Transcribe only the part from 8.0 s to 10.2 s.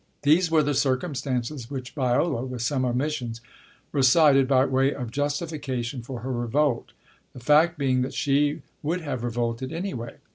that she would have revolted anyway.